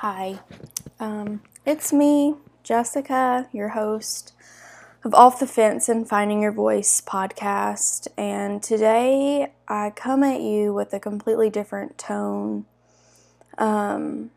Hi, 0.00 0.38
um, 0.98 1.42
it's 1.66 1.92
me, 1.92 2.36
Jessica, 2.62 3.50
your 3.52 3.68
host 3.68 4.32
of 5.04 5.12
Off 5.12 5.38
the 5.38 5.46
Fence 5.46 5.90
and 5.90 6.08
Finding 6.08 6.40
Your 6.40 6.52
Voice 6.52 7.02
podcast. 7.02 8.08
And 8.16 8.62
today 8.62 9.52
I 9.68 9.90
come 9.90 10.24
at 10.24 10.40
you 10.40 10.72
with 10.72 10.94
a 10.94 11.00
completely 11.00 11.50
different 11.50 11.98
tone. 11.98 12.64
Um, 13.58 14.30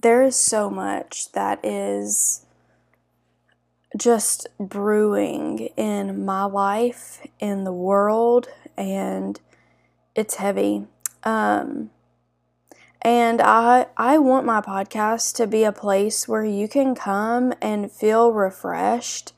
there 0.00 0.22
is 0.22 0.34
so 0.34 0.70
much 0.70 1.30
that 1.32 1.62
is 1.62 2.46
just 3.94 4.46
brewing 4.58 5.68
in 5.76 6.24
my 6.24 6.44
life, 6.44 7.20
in 7.38 7.64
the 7.64 7.72
world, 7.74 8.48
and 8.78 9.38
it's 10.14 10.36
heavy. 10.36 10.86
Um, 11.22 11.90
and 13.02 13.40
I 13.42 13.86
I 13.96 14.18
want 14.18 14.46
my 14.46 14.60
podcast 14.60 15.34
to 15.36 15.46
be 15.46 15.64
a 15.64 15.72
place 15.72 16.28
where 16.28 16.44
you 16.44 16.68
can 16.68 16.94
come 16.94 17.52
and 17.60 17.90
feel 17.90 18.32
refreshed 18.32 19.32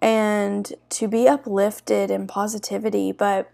and 0.00 0.72
to 0.90 1.06
be 1.06 1.28
uplifted 1.28 2.10
in 2.10 2.26
positivity, 2.26 3.12
but 3.12 3.52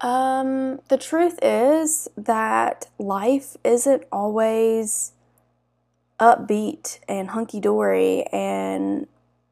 um, 0.00 0.80
the 0.88 0.96
truth 0.96 1.38
is 1.42 2.06
that 2.16 2.86
life 2.98 3.56
isn't 3.64 4.04
always 4.12 5.12
upbeat 6.20 7.00
and 7.08 7.30
hunky 7.30 7.58
dory 7.58 8.22
and 8.32 9.08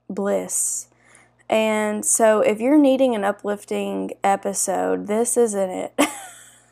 bliss. 0.08 0.88
And 1.48 2.04
so, 2.04 2.40
if 2.40 2.60
you're 2.60 2.78
needing 2.78 3.14
an 3.14 3.24
uplifting 3.24 4.12
episode, 4.22 5.06
this 5.06 5.36
isn't 5.36 5.70
it. 5.70 6.00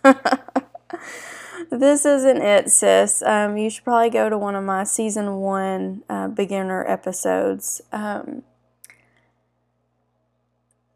this 1.70 2.04
isn't 2.04 2.42
it, 2.42 2.70
sis. 2.70 3.22
Um, 3.22 3.56
you 3.56 3.70
should 3.70 3.84
probably 3.84 4.10
go 4.10 4.28
to 4.28 4.38
one 4.38 4.54
of 4.54 4.64
my 4.64 4.84
season 4.84 5.36
one 5.36 6.02
uh, 6.08 6.28
beginner 6.28 6.84
episodes. 6.88 7.80
Um, 7.92 8.42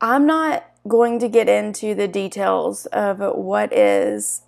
I'm 0.00 0.26
not 0.26 0.64
going 0.86 1.18
to 1.18 1.28
get 1.28 1.48
into 1.48 1.94
the 1.94 2.08
details 2.08 2.86
of 2.86 3.18
what 3.18 3.72
is 3.72 4.42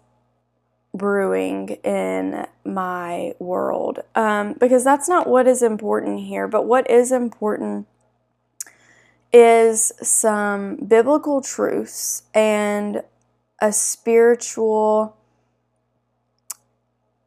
brewing 0.92 1.68
in 1.84 2.46
my 2.64 3.32
world 3.38 4.00
um, 4.14 4.54
because 4.58 4.82
that's 4.82 5.08
not 5.08 5.28
what 5.28 5.46
is 5.46 5.62
important 5.62 6.20
here. 6.20 6.48
But 6.48 6.66
what 6.66 6.88
is 6.90 7.12
important 7.12 7.86
is 9.32 9.92
some 10.02 10.76
biblical 10.76 11.40
truths 11.40 12.24
and 12.34 13.02
a 13.60 13.72
spiritual 13.72 15.16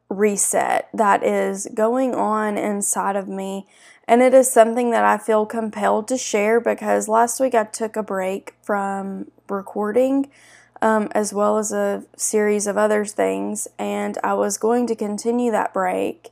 reset 0.08 0.88
that 0.92 1.24
is 1.24 1.68
going 1.74 2.14
on 2.14 2.56
inside 2.56 3.16
of 3.16 3.28
me. 3.28 3.66
And 4.06 4.20
it 4.20 4.34
is 4.34 4.52
something 4.52 4.90
that 4.90 5.04
I 5.04 5.16
feel 5.16 5.46
compelled 5.46 6.08
to 6.08 6.18
share 6.18 6.60
because 6.60 7.08
last 7.08 7.40
week 7.40 7.54
I 7.54 7.64
took 7.64 7.96
a 7.96 8.02
break 8.02 8.54
from 8.62 9.30
recording 9.48 10.30
um, 10.82 11.08
as 11.12 11.32
well 11.32 11.56
as 11.56 11.72
a 11.72 12.04
series 12.16 12.66
of 12.66 12.76
other 12.76 13.06
things. 13.06 13.66
And 13.78 14.18
I 14.22 14.34
was 14.34 14.58
going 14.58 14.86
to 14.88 14.94
continue 14.94 15.50
that 15.50 15.72
break, 15.72 16.30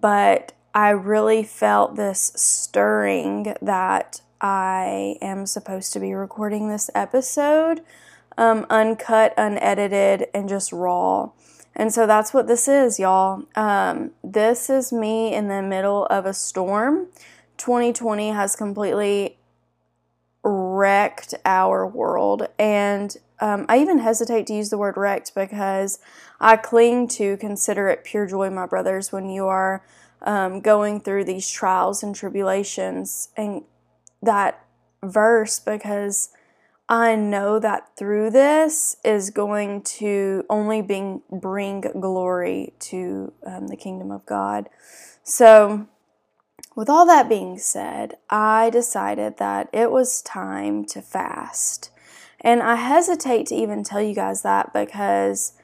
but 0.00 0.52
I 0.74 0.90
really 0.90 1.44
felt 1.44 1.96
this 1.96 2.32
stirring 2.34 3.54
that 3.60 4.22
I 4.40 5.16
am 5.20 5.44
supposed 5.44 5.92
to 5.92 6.00
be 6.00 6.14
recording 6.14 6.68
this 6.68 6.90
episode 6.94 7.82
um, 8.38 8.66
uncut, 8.70 9.34
unedited, 9.36 10.26
and 10.32 10.48
just 10.48 10.72
raw. 10.72 11.30
And 11.74 11.92
so 11.92 12.06
that's 12.06 12.34
what 12.34 12.46
this 12.46 12.68
is, 12.68 12.98
y'all. 12.98 13.44
Um, 13.56 14.10
this 14.22 14.68
is 14.68 14.92
me 14.92 15.34
in 15.34 15.48
the 15.48 15.62
middle 15.62 16.06
of 16.06 16.26
a 16.26 16.34
storm. 16.34 17.08
2020 17.56 18.30
has 18.30 18.56
completely 18.56 19.38
wrecked 20.44 21.34
our 21.44 21.86
world. 21.86 22.48
And 22.58 23.16
um, 23.40 23.66
I 23.68 23.78
even 23.78 23.98
hesitate 23.98 24.46
to 24.48 24.54
use 24.54 24.70
the 24.70 24.78
word 24.78 24.96
wrecked 24.96 25.34
because 25.34 25.98
I 26.40 26.56
cling 26.56 27.08
to 27.08 27.36
consider 27.38 27.88
it 27.88 28.04
pure 28.04 28.26
joy, 28.26 28.50
my 28.50 28.66
brothers, 28.66 29.12
when 29.12 29.30
you 29.30 29.46
are 29.46 29.84
um, 30.22 30.60
going 30.60 31.00
through 31.00 31.24
these 31.24 31.50
trials 31.50 32.02
and 32.02 32.14
tribulations. 32.14 33.28
And 33.36 33.62
that 34.22 34.64
verse, 35.02 35.58
because 35.58 36.30
I 36.92 37.14
know 37.14 37.58
that 37.58 37.96
through 37.96 38.32
this 38.32 38.98
is 39.02 39.30
going 39.30 39.80
to 39.80 40.44
only 40.50 40.82
bring, 40.82 41.22
bring 41.30 41.80
glory 41.80 42.74
to 42.80 43.32
um, 43.46 43.68
the 43.68 43.78
kingdom 43.78 44.10
of 44.10 44.26
God. 44.26 44.68
So, 45.22 45.86
with 46.76 46.90
all 46.90 47.06
that 47.06 47.30
being 47.30 47.56
said, 47.56 48.18
I 48.28 48.68
decided 48.68 49.38
that 49.38 49.70
it 49.72 49.90
was 49.90 50.20
time 50.20 50.84
to 50.86 51.00
fast. 51.00 51.90
And 52.42 52.62
I 52.62 52.74
hesitate 52.74 53.46
to 53.46 53.54
even 53.54 53.84
tell 53.84 54.02
you 54.02 54.14
guys 54.14 54.42
that 54.42 54.74
because 54.74 55.54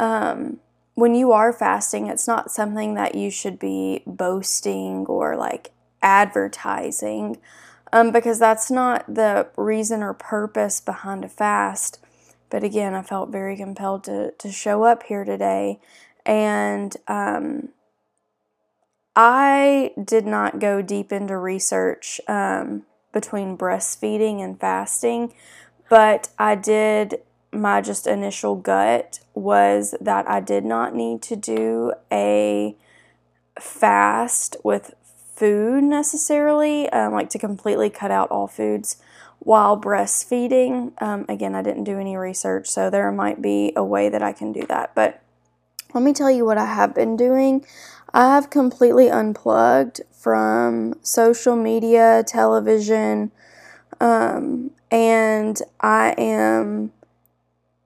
um, 0.00 0.58
when 0.94 1.14
you 1.14 1.32
are 1.32 1.52
fasting, 1.52 2.06
it's 2.06 2.26
not 2.26 2.50
something 2.50 2.94
that 2.94 3.14
you 3.14 3.30
should 3.30 3.58
be 3.58 4.02
boasting 4.06 5.04
or 5.04 5.36
like 5.36 5.70
advertising 6.00 7.36
um, 7.92 8.12
because 8.12 8.38
that's 8.38 8.70
not 8.70 9.04
the 9.12 9.48
reason 9.56 10.02
or 10.02 10.14
purpose 10.14 10.80
behind 10.80 11.24
a 11.24 11.28
fast. 11.28 11.98
But 12.50 12.64
again, 12.64 12.94
I 12.94 13.02
felt 13.02 13.30
very 13.30 13.56
compelled 13.56 14.04
to, 14.04 14.32
to 14.32 14.50
show 14.50 14.84
up 14.84 15.04
here 15.04 15.24
today. 15.24 15.80
And 16.24 16.96
um, 17.06 17.70
I 19.14 19.92
did 20.02 20.26
not 20.26 20.58
go 20.58 20.80
deep 20.82 21.12
into 21.12 21.36
research 21.36 22.20
um, 22.28 22.84
between 23.12 23.58
breastfeeding 23.58 24.42
and 24.42 24.58
fasting, 24.58 25.32
but 25.88 26.28
I 26.38 26.54
did. 26.54 27.22
My 27.50 27.80
just 27.80 28.06
initial 28.06 28.56
gut 28.56 29.20
was 29.32 29.94
that 30.02 30.28
I 30.28 30.40
did 30.40 30.66
not 30.66 30.94
need 30.94 31.22
to 31.22 31.34
do 31.34 31.94
a 32.12 32.76
fast 33.58 34.56
with 34.62 34.94
food 35.38 35.84
necessarily, 35.84 36.88
um, 36.90 37.12
like 37.12 37.30
to 37.30 37.38
completely 37.38 37.88
cut 37.88 38.10
out 38.10 38.30
all 38.30 38.48
foods 38.48 38.96
while 39.38 39.80
breastfeeding. 39.80 41.00
Um, 41.00 41.24
again, 41.28 41.54
I 41.54 41.62
didn't 41.62 41.84
do 41.84 41.98
any 41.98 42.16
research, 42.16 42.68
so 42.68 42.90
there 42.90 43.10
might 43.12 43.40
be 43.40 43.72
a 43.76 43.84
way 43.84 44.08
that 44.08 44.22
I 44.22 44.32
can 44.32 44.52
do 44.52 44.66
that. 44.68 44.94
But 44.94 45.22
let 45.94 46.02
me 46.02 46.12
tell 46.12 46.30
you 46.30 46.44
what 46.44 46.58
I 46.58 46.66
have 46.66 46.94
been 46.94 47.16
doing. 47.16 47.64
I 48.12 48.34
have 48.34 48.50
completely 48.50 49.10
unplugged 49.10 50.00
from 50.12 50.94
social 51.02 51.56
media, 51.56 52.24
television, 52.26 53.30
um, 54.00 54.70
and 54.90 55.60
I 55.80 56.14
am 56.18 56.92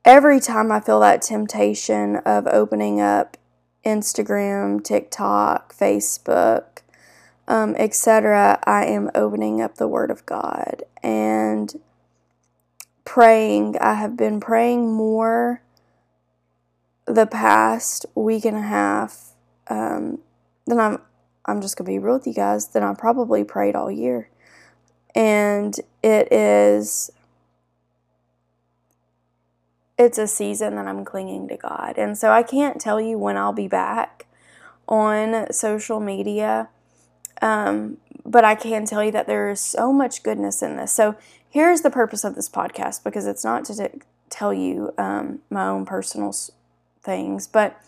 every 0.05 0.41
time 0.41 0.73
I 0.73 0.81
feel 0.81 1.01
that 1.01 1.23
temptation 1.23 2.17
of 2.19 2.47
opening 2.47 3.01
up 3.01 3.37
Instagram, 3.85 4.83
TikTok, 4.83 5.75
Facebook, 5.75 6.81
um, 7.49 7.75
etc., 7.79 8.61
I 8.67 8.87
am 8.87 9.11
opening 9.15 9.61
up 9.61 9.77
the 9.77 9.89
Word 9.89 10.11
of 10.11 10.25
God 10.27 10.85
and 11.03 11.75
praying. 13.05 13.77
I 13.81 13.95
have 13.95 14.17
been 14.17 14.41
praying 14.41 14.93
more 14.93 15.63
the 17.07 17.27
past 17.27 18.07
week 18.15 18.45
and 18.45 18.57
a 18.57 18.63
half 18.63 19.33
um, 19.69 20.19
than 20.67 20.79
I'm. 20.79 20.99
I'm 21.45 21.61
just 21.61 21.77
gonna 21.77 21.91
be 21.91 21.99
real 21.99 22.15
with 22.15 22.27
you 22.27 22.35
guys. 22.35 22.69
Than 22.69 22.85
I 22.85 22.95
probably 22.95 23.43
prayed 23.43 23.75
all 23.75 23.91
year, 23.91 24.31
and 25.15 25.79
it 26.03 26.33
is. 26.33 27.11
It's 29.99 30.19
a 30.19 30.27
season 30.27 30.77
that 30.77 30.87
I'm 30.87 31.05
clinging 31.05 31.49
to 31.49 31.57
God. 31.57 31.95
And 31.97 32.17
so 32.17 32.33
I 32.33 32.43
can't 32.43 32.81
tell 32.81 33.01
you 33.01 33.19
when 33.19 33.37
I'll 33.37 33.53
be 33.53 33.69
back 33.69 34.27
on 34.89 35.53
social 35.53 36.01
media 36.01 36.71
um, 37.40 37.99
but 38.25 38.44
I 38.44 38.55
can 38.55 38.84
tell 38.84 39.02
you 39.02 39.11
that 39.12 39.26
there 39.26 39.50
is 39.50 39.61
so 39.61 39.93
much 39.93 40.23
goodness 40.23 40.62
in 40.62 40.76
this. 40.76 40.93
So 40.93 41.17
here's 41.49 41.81
the 41.81 41.90
purpose 41.90 42.25
of 42.25 42.34
this 42.34 42.49
podcast 42.49 43.05
because 43.05 43.26
it's 43.26 43.44
not 43.44 43.64
to 43.67 43.75
t- 43.75 44.00
tell 44.31 44.55
you 44.55 44.93
um, 44.99 45.40
my 45.50 45.67
own 45.67 45.84
personal 45.84 46.34
things, 47.02 47.46
but 47.46 47.81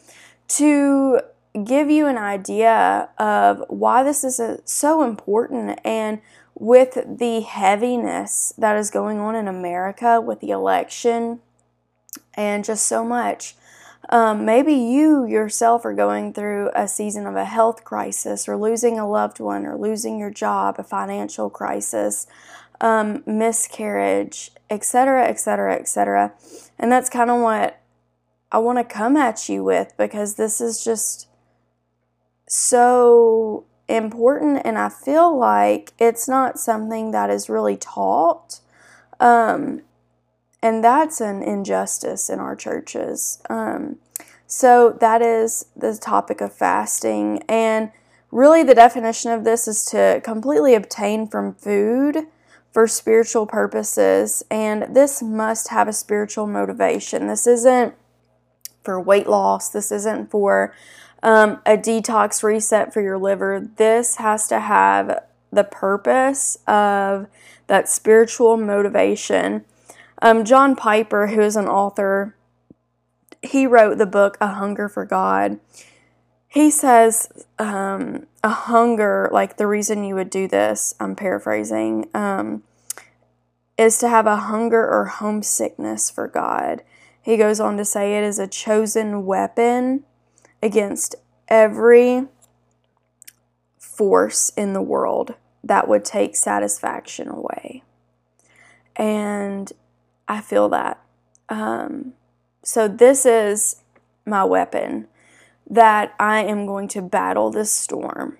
to 0.48 1.20
give 1.64 1.88
you 1.88 2.06
an 2.06 2.18
idea 2.18 3.08
of 3.18 3.64
why 3.68 4.02
this 4.02 4.24
is 4.24 4.40
a, 4.40 4.60
so 4.64 5.02
important 5.02 5.78
and 5.84 6.20
with 6.56 6.98
the 7.06 7.40
heaviness 7.40 8.52
that 8.58 8.76
is 8.76 8.90
going 8.90 9.18
on 9.18 9.34
in 9.34 9.48
America 9.48 10.20
with 10.20 10.40
the 10.40 10.50
election 10.50 11.40
and 12.34 12.64
just 12.64 12.86
so 12.86 13.04
much. 13.04 13.56
Um, 14.10 14.44
maybe 14.44 14.74
you 14.74 15.24
yourself 15.24 15.84
are 15.84 15.94
going 15.94 16.32
through 16.32 16.70
a 16.74 16.86
season 16.86 17.26
of 17.26 17.36
a 17.36 17.44
health 17.44 17.84
crisis 17.84 18.48
or 18.48 18.56
losing 18.56 18.98
a 18.98 19.08
loved 19.08 19.40
one 19.40 19.64
or 19.64 19.76
losing 19.76 20.18
your 20.18 20.30
job, 20.30 20.76
a 20.78 20.84
financial 20.84 21.48
crisis, 21.48 22.26
um, 22.80 23.22
miscarriage, 23.26 24.50
etc., 24.68 25.26
etc., 25.26 25.74
etc. 25.74 26.32
And 26.78 26.92
that's 26.92 27.08
kind 27.08 27.30
of 27.30 27.40
what 27.40 27.80
I 28.52 28.58
want 28.58 28.78
to 28.78 28.84
come 28.84 29.16
at 29.16 29.48
you 29.48 29.64
with 29.64 29.94
because 29.96 30.34
this 30.34 30.60
is 30.60 30.84
just 30.84 31.28
so 32.46 33.64
important, 33.88 34.62
and 34.64 34.78
I 34.78 34.88
feel 34.88 35.36
like 35.36 35.92
it's 35.98 36.28
not 36.28 36.58
something 36.58 37.10
that 37.10 37.30
is 37.30 37.48
really 37.48 37.76
taught. 37.76 38.60
Um, 39.18 39.82
and 40.64 40.82
that's 40.82 41.20
an 41.20 41.42
injustice 41.42 42.30
in 42.30 42.40
our 42.40 42.56
churches. 42.56 43.38
Um, 43.50 43.96
so 44.46 44.96
that 44.98 45.20
is 45.20 45.66
the 45.76 45.94
topic 45.94 46.40
of 46.40 46.54
fasting. 46.54 47.42
And 47.50 47.90
really, 48.30 48.62
the 48.62 48.74
definition 48.74 49.30
of 49.30 49.44
this 49.44 49.68
is 49.68 49.84
to 49.86 50.22
completely 50.24 50.74
abstain 50.74 51.28
from 51.28 51.52
food 51.52 52.28
for 52.72 52.88
spiritual 52.88 53.44
purposes. 53.44 54.42
And 54.50 54.96
this 54.96 55.22
must 55.22 55.68
have 55.68 55.86
a 55.86 55.92
spiritual 55.92 56.46
motivation. 56.46 57.26
This 57.26 57.46
isn't 57.46 57.94
for 58.82 58.98
weight 58.98 59.26
loss, 59.26 59.68
this 59.68 59.92
isn't 59.92 60.30
for 60.30 60.74
um, 61.22 61.60
a 61.66 61.76
detox 61.76 62.42
reset 62.42 62.94
for 62.94 63.02
your 63.02 63.18
liver. 63.18 63.68
This 63.76 64.16
has 64.16 64.48
to 64.48 64.60
have 64.60 65.24
the 65.52 65.64
purpose 65.64 66.56
of 66.66 67.26
that 67.66 67.90
spiritual 67.90 68.56
motivation. 68.56 69.66
Um, 70.24 70.46
John 70.46 70.74
Piper, 70.74 71.26
who 71.26 71.42
is 71.42 71.54
an 71.54 71.68
author, 71.68 72.34
he 73.42 73.66
wrote 73.66 73.98
the 73.98 74.06
book 74.06 74.38
A 74.40 74.54
Hunger 74.54 74.88
for 74.88 75.04
God. 75.04 75.60
He 76.48 76.70
says 76.70 77.44
um, 77.58 78.26
a 78.42 78.48
hunger, 78.48 79.28
like 79.30 79.58
the 79.58 79.66
reason 79.66 80.02
you 80.02 80.14
would 80.14 80.30
do 80.30 80.48
this, 80.48 80.94
I'm 80.98 81.14
paraphrasing, 81.14 82.08
um, 82.14 82.62
is 83.76 83.98
to 83.98 84.08
have 84.08 84.26
a 84.26 84.36
hunger 84.36 84.88
or 84.88 85.04
homesickness 85.04 86.08
for 86.08 86.26
God. 86.26 86.82
He 87.20 87.36
goes 87.36 87.60
on 87.60 87.76
to 87.76 87.84
say 87.84 88.16
it 88.16 88.24
is 88.24 88.38
a 88.38 88.46
chosen 88.46 89.26
weapon 89.26 90.04
against 90.62 91.16
every 91.48 92.28
force 93.78 94.50
in 94.56 94.72
the 94.72 94.80
world 94.80 95.34
that 95.62 95.86
would 95.86 96.04
take 96.06 96.34
satisfaction 96.34 97.28
away. 97.28 97.82
And 98.96 99.70
I 100.28 100.40
feel 100.40 100.68
that. 100.70 101.00
Um, 101.48 102.14
so, 102.62 102.88
this 102.88 103.26
is 103.26 103.82
my 104.24 104.44
weapon 104.44 105.08
that 105.68 106.14
I 106.18 106.40
am 106.40 106.66
going 106.66 106.88
to 106.88 107.02
battle 107.02 107.50
this 107.50 107.72
storm. 107.72 108.38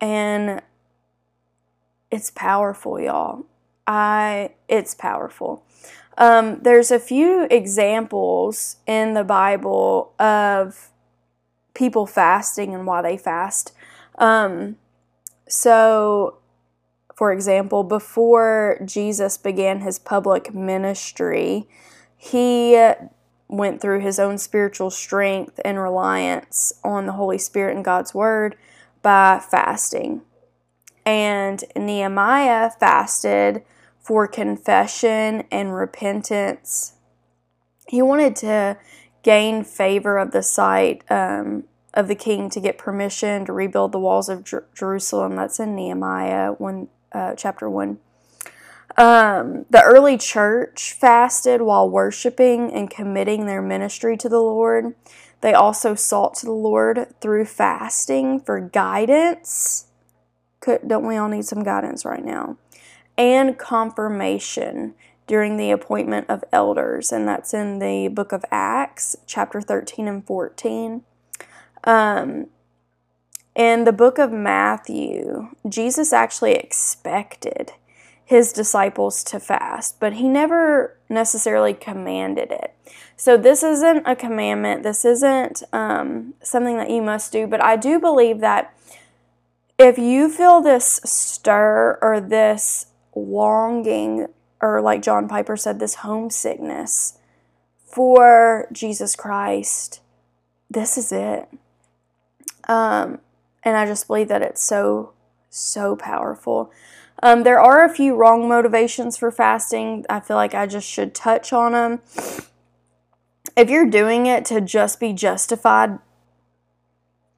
And 0.00 0.62
it's 2.10 2.30
powerful, 2.30 3.00
y'all. 3.00 3.46
I 3.86 4.52
it's 4.68 4.94
powerful. 4.94 5.64
Um, 6.18 6.60
there's 6.62 6.90
a 6.90 6.98
few 6.98 7.46
examples 7.50 8.76
in 8.86 9.14
the 9.14 9.24
Bible 9.24 10.12
of 10.18 10.90
people 11.74 12.06
fasting 12.06 12.74
and 12.74 12.86
why 12.86 13.00
they 13.00 13.16
fast. 13.16 13.72
Um, 14.18 14.76
so, 15.48 16.39
for 17.20 17.34
example, 17.34 17.84
before 17.84 18.80
Jesus 18.82 19.36
began 19.36 19.80
his 19.80 19.98
public 19.98 20.54
ministry, 20.54 21.68
he 22.16 22.82
went 23.46 23.82
through 23.82 24.00
his 24.00 24.18
own 24.18 24.38
spiritual 24.38 24.88
strength 24.88 25.60
and 25.62 25.78
reliance 25.78 26.72
on 26.82 27.04
the 27.04 27.12
Holy 27.12 27.36
Spirit 27.36 27.76
and 27.76 27.84
God's 27.84 28.14
Word 28.14 28.56
by 29.02 29.38
fasting. 29.38 30.22
And 31.04 31.62
Nehemiah 31.76 32.70
fasted 32.70 33.64
for 33.98 34.26
confession 34.26 35.44
and 35.50 35.74
repentance. 35.74 36.94
He 37.86 38.00
wanted 38.00 38.34
to 38.36 38.78
gain 39.22 39.62
favor 39.62 40.16
of 40.16 40.30
the 40.30 40.42
sight 40.42 41.04
um, 41.10 41.64
of 41.92 42.08
the 42.08 42.14
king 42.14 42.48
to 42.48 42.60
get 42.60 42.78
permission 42.78 43.44
to 43.44 43.52
rebuild 43.52 43.92
the 43.92 44.00
walls 44.00 44.30
of 44.30 44.42
Jer- 44.42 44.68
Jerusalem. 44.74 45.36
That's 45.36 45.60
in 45.60 45.76
Nehemiah 45.76 46.52
1, 46.52 46.88
uh, 47.12 47.34
chapter 47.34 47.68
1. 47.68 47.98
Um, 48.96 49.66
the 49.70 49.82
early 49.82 50.18
church 50.18 50.92
fasted 50.92 51.62
while 51.62 51.88
worshiping 51.88 52.72
and 52.72 52.90
committing 52.90 53.46
their 53.46 53.62
ministry 53.62 54.16
to 54.16 54.28
the 54.28 54.40
Lord. 54.40 54.94
They 55.40 55.54
also 55.54 55.94
sought 55.94 56.34
to 56.36 56.46
the 56.46 56.52
Lord 56.52 57.14
through 57.20 57.46
fasting 57.46 58.40
for 58.40 58.60
guidance. 58.60 59.86
Could, 60.60 60.86
don't 60.86 61.06
we 61.06 61.16
all 61.16 61.28
need 61.28 61.44
some 61.44 61.62
guidance 61.62 62.04
right 62.04 62.24
now? 62.24 62.58
And 63.16 63.58
confirmation 63.58 64.94
during 65.26 65.56
the 65.56 65.70
appointment 65.70 66.28
of 66.28 66.42
elders, 66.52 67.12
and 67.12 67.26
that's 67.26 67.54
in 67.54 67.78
the 67.78 68.08
book 68.08 68.32
of 68.32 68.44
Acts, 68.50 69.16
chapter 69.26 69.60
13 69.60 70.08
and 70.08 70.26
14. 70.26 71.02
Um, 71.84 72.46
in 73.60 73.84
the 73.84 73.92
book 73.92 74.16
of 74.16 74.32
Matthew, 74.32 75.48
Jesus 75.68 76.14
actually 76.14 76.54
expected 76.54 77.72
his 78.24 78.54
disciples 78.54 79.22
to 79.24 79.38
fast, 79.38 80.00
but 80.00 80.14
he 80.14 80.30
never 80.30 80.96
necessarily 81.10 81.74
commanded 81.74 82.50
it. 82.50 82.74
So, 83.18 83.36
this 83.36 83.62
isn't 83.62 84.06
a 84.06 84.16
commandment, 84.16 84.82
this 84.82 85.04
isn't 85.04 85.62
um, 85.74 86.32
something 86.42 86.78
that 86.78 86.88
you 86.88 87.02
must 87.02 87.32
do, 87.32 87.46
but 87.46 87.62
I 87.62 87.76
do 87.76 88.00
believe 88.00 88.40
that 88.40 88.74
if 89.78 89.98
you 89.98 90.30
feel 90.30 90.62
this 90.62 90.98
stir 91.04 91.98
or 92.00 92.18
this 92.18 92.86
longing, 93.14 94.28
or 94.62 94.80
like 94.80 95.02
John 95.02 95.28
Piper 95.28 95.58
said, 95.58 95.80
this 95.80 95.96
homesickness 95.96 97.18
for 97.84 98.68
Jesus 98.72 99.14
Christ, 99.14 100.00
this 100.70 100.96
is 100.96 101.12
it. 101.12 101.46
Um, 102.66 103.18
and 103.62 103.76
I 103.76 103.86
just 103.86 104.06
believe 104.06 104.28
that 104.28 104.42
it's 104.42 104.62
so, 104.62 105.12
so 105.48 105.96
powerful. 105.96 106.70
Um, 107.22 107.42
there 107.42 107.60
are 107.60 107.84
a 107.84 107.94
few 107.94 108.14
wrong 108.14 108.48
motivations 108.48 109.16
for 109.16 109.30
fasting. 109.30 110.06
I 110.08 110.20
feel 110.20 110.36
like 110.36 110.54
I 110.54 110.66
just 110.66 110.88
should 110.88 111.14
touch 111.14 111.52
on 111.52 111.72
them. 111.72 112.00
If 113.56 113.68
you're 113.68 113.90
doing 113.90 114.26
it 114.26 114.44
to 114.46 114.60
just 114.60 115.00
be 115.00 115.12
justified, 115.12 115.98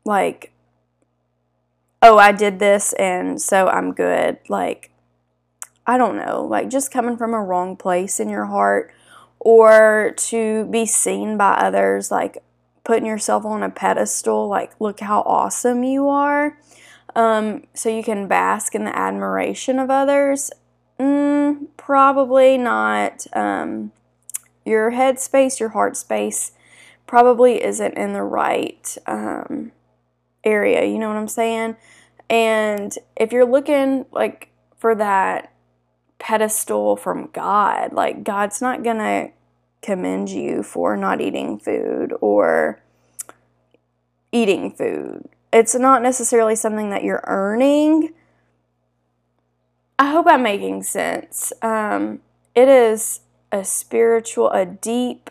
like, 0.05 0.53
oh, 2.01 2.19
I 2.19 2.33
did 2.33 2.59
this 2.59 2.93
and 2.95 3.41
so 3.41 3.69
I'm 3.69 3.93
good, 3.93 4.39
like, 4.49 4.91
I 5.87 5.99
don't 5.99 6.17
know, 6.17 6.45
like 6.45 6.69
just 6.69 6.93
coming 6.93 7.17
from 7.17 7.35
a 7.35 7.43
wrong 7.43 7.77
place 7.77 8.21
in 8.21 8.29
your 8.29 8.47
heart 8.47 8.93
or 9.41 10.15
to 10.17 10.67
be 10.67 10.87
seen 10.87 11.37
by 11.37 11.55
others, 11.55 12.11
like 12.11 12.39
putting 12.85 13.07
yourself 13.07 13.45
on 13.45 13.63
a 13.63 13.71
pedestal, 13.71 14.49
like, 14.49 14.73
look 14.81 15.01
how 15.01 15.21
awesome 15.23 15.85
you 15.85 16.09
are 16.09 16.59
um, 17.15 17.65
so 17.75 17.89
you 17.89 18.03
can 18.03 18.29
bask 18.29 18.75
in 18.75 18.85
the 18.85 18.97
admiration 18.97 19.79
of 19.79 19.91
others? 19.91 20.51
Mm, 20.99 21.69
probably 21.77 22.59
not. 22.59 23.27
Um, 23.33 23.93
your 24.65 24.91
head 24.91 25.19
space, 25.19 25.59
your 25.61 25.71
heart 25.71 25.97
space 25.97 26.53
probably 27.07 27.63
isn't 27.63 27.95
in 27.95 28.13
the 28.13 28.23
right 28.23 28.97
um, 29.07 29.73
area. 30.45 30.85
You 30.85 30.99
know 30.99 31.09
what 31.09 31.17
I'm 31.17 31.29
saying? 31.29 31.77
And 32.31 32.97
if 33.17 33.33
you're 33.33 33.45
looking 33.45 34.07
like 34.13 34.51
for 34.79 34.95
that 34.95 35.53
pedestal 36.19 36.97
from 36.97 37.29
God, 37.33 37.93
like 37.93 38.25
God's 38.25 38.63
not 38.63 38.83
to 38.99 39.31
commend 39.83 40.31
you 40.31 40.63
for 40.63 40.97
not 40.97 41.21
eating 41.21 41.59
food 41.59 42.15
or 42.21 42.81
eating 44.33 44.71
food 44.71 45.29
it's 45.53 45.75
not 45.75 46.03
necessarily 46.03 46.57
something 46.57 46.91
that 46.91 47.05
you're 47.05 47.23
earning. 47.25 48.15
I 49.99 50.11
hope 50.11 50.27
I'm 50.27 50.43
making 50.43 50.83
sense. 50.85 51.53
Um, 51.61 52.21
it 52.55 52.69
is 52.69 53.21
a 53.53 53.65
spiritual, 53.65 54.51
a 54.51 54.65
deep 54.65 55.31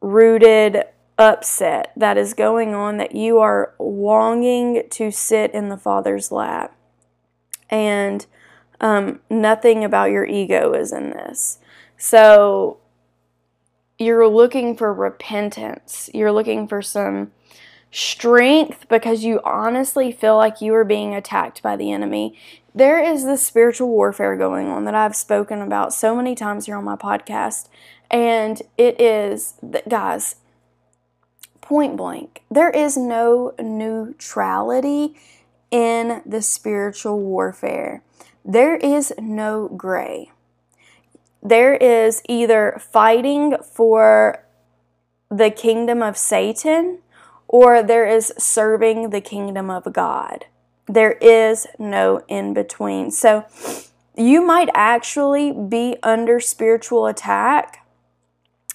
rooted 0.00 0.84
upset 1.18 1.92
that 1.96 2.16
is 2.16 2.34
going 2.34 2.74
on 2.74 2.96
that 2.98 3.14
you 3.14 3.38
are 3.38 3.74
longing 3.78 4.84
to 4.90 5.10
sit 5.10 5.52
in 5.52 5.68
the 5.68 5.76
Father's 5.76 6.30
lap. 6.30 6.76
And 7.68 8.24
um, 8.80 9.20
nothing 9.28 9.84
about 9.84 10.10
your 10.10 10.24
ego 10.24 10.72
is 10.72 10.92
in 10.92 11.10
this. 11.10 11.58
So 11.96 12.78
you're 14.02 14.28
looking 14.28 14.76
for 14.76 14.92
repentance. 14.92 16.10
You're 16.12 16.32
looking 16.32 16.66
for 16.68 16.82
some 16.82 17.32
strength 17.90 18.88
because 18.88 19.22
you 19.22 19.40
honestly 19.44 20.10
feel 20.10 20.36
like 20.36 20.60
you 20.60 20.74
are 20.74 20.84
being 20.84 21.14
attacked 21.14 21.62
by 21.62 21.76
the 21.76 21.92
enemy. 21.92 22.36
There 22.74 22.98
is 22.98 23.24
this 23.24 23.44
spiritual 23.46 23.88
warfare 23.88 24.36
going 24.36 24.68
on 24.68 24.84
that 24.86 24.94
I've 24.94 25.14
spoken 25.14 25.60
about 25.60 25.92
so 25.92 26.16
many 26.16 26.34
times 26.34 26.66
here 26.66 26.76
on 26.76 26.84
my 26.84 26.96
podcast. 26.96 27.68
And 28.10 28.62
it 28.78 29.00
is, 29.00 29.54
guys, 29.88 30.36
point 31.60 31.96
blank, 31.96 32.42
there 32.50 32.70
is 32.70 32.96
no 32.96 33.54
neutrality 33.58 35.16
in 35.70 36.22
the 36.26 36.42
spiritual 36.42 37.20
warfare. 37.20 38.02
There 38.44 38.76
is 38.76 39.12
no 39.18 39.68
gray. 39.68 40.30
There 41.42 41.74
is 41.74 42.22
either 42.28 42.80
fighting 42.80 43.56
for 43.62 44.44
the 45.30 45.50
kingdom 45.50 46.02
of 46.02 46.16
Satan 46.16 46.98
or 47.48 47.82
there 47.82 48.06
is 48.06 48.32
serving 48.38 49.10
the 49.10 49.20
kingdom 49.20 49.70
of 49.70 49.92
God. 49.92 50.46
There 50.86 51.12
is 51.12 51.66
no 51.78 52.22
in 52.28 52.54
between. 52.54 53.10
So 53.10 53.44
you 54.16 54.42
might 54.42 54.68
actually 54.74 55.52
be 55.52 55.96
under 56.02 56.38
spiritual 56.38 57.06
attack. 57.06 57.86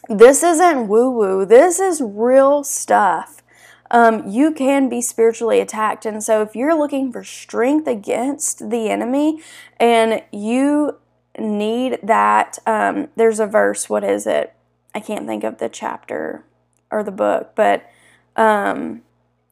This 0.09 0.43
isn't 0.43 0.87
woo 0.87 1.09
woo, 1.09 1.45
this 1.45 1.79
is 1.79 2.01
real 2.01 2.63
stuff. 2.63 3.41
Um, 3.89 4.27
you 4.27 4.51
can 4.51 4.89
be 4.89 5.01
spiritually 5.01 5.59
attacked. 5.61 6.05
And 6.05 6.21
so, 6.21 6.41
if 6.41 6.55
you're 6.55 6.77
looking 6.77 7.11
for 7.11 7.23
strength 7.23 7.87
against 7.87 8.69
the 8.69 8.89
enemy 8.89 9.41
and 9.79 10.23
you 10.31 10.97
need 11.39 11.99
that, 12.03 12.57
um, 12.65 13.09
there's 13.15 13.39
a 13.39 13.47
verse, 13.47 13.89
what 13.89 14.03
is 14.03 14.27
it? 14.27 14.53
I 14.93 14.99
can't 14.99 15.27
think 15.27 15.43
of 15.43 15.57
the 15.57 15.69
chapter 15.69 16.43
or 16.91 17.03
the 17.03 17.11
book, 17.11 17.51
but 17.55 17.89
um, 18.35 19.01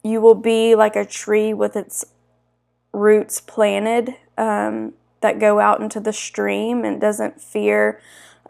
you 0.04 0.22
will 0.22 0.36
be 0.36 0.76
like 0.76 0.96
a 0.96 1.06
tree 1.06 1.54
with 1.54 1.76
its 1.76 2.06
roots 2.94 3.42
planted 3.42 4.16
um, 4.38 4.94
that 5.22 5.40
go 5.40 5.60
out 5.60 5.82
into 5.82 6.00
the 6.00 6.14
stream 6.14 6.86
and 6.86 7.02
doesn't 7.02 7.42
fear 7.42 8.00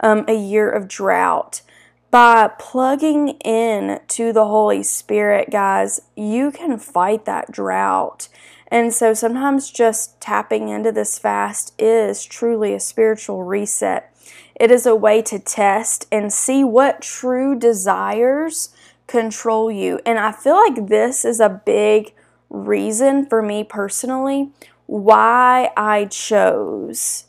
um, 0.00 0.24
a 0.28 0.34
year 0.34 0.70
of 0.70 0.88
drought. 0.88 1.62
By 2.10 2.50
plugging 2.58 3.30
in 3.40 4.00
to 4.08 4.32
the 4.32 4.46
Holy 4.46 4.82
Spirit, 4.82 5.50
guys, 5.50 6.00
you 6.16 6.50
can 6.50 6.78
fight 6.78 7.24
that 7.24 7.50
drought. 7.50 8.28
And 8.68 8.92
so 8.92 9.14
sometimes 9.14 9.70
just 9.70 10.20
tapping 10.20 10.68
into 10.68 10.92
this 10.92 11.18
fast 11.18 11.72
is 11.78 12.24
truly 12.24 12.74
a 12.74 12.80
spiritual 12.80 13.44
reset. 13.44 14.12
It 14.54 14.70
is 14.70 14.86
a 14.86 14.96
way 14.96 15.22
to 15.22 15.38
test 15.38 16.06
and 16.10 16.32
see 16.32 16.64
what 16.64 17.02
true 17.02 17.58
desires 17.58 18.70
control 19.06 19.70
you. 19.70 20.00
And 20.04 20.18
I 20.18 20.32
feel 20.32 20.56
like 20.56 20.88
this 20.88 21.24
is 21.24 21.38
a 21.40 21.62
big 21.64 22.12
reason 22.50 23.26
for 23.26 23.42
me 23.42 23.64
personally 23.64 24.50
why 24.86 25.70
I 25.76 26.06
chose 26.06 27.24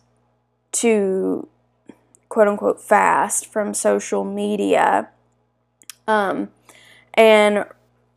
to 0.74 1.48
quote 2.30 2.48
unquote 2.48 2.82
fast 2.82 3.46
from 3.48 3.74
social 3.74 4.24
media 4.24 5.10
um, 6.08 6.50
and 7.14 7.66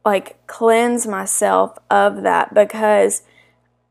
like 0.05 0.45
cleanse 0.47 1.07
myself 1.07 1.79
of 1.91 2.23
that 2.23 2.55
because 2.55 3.23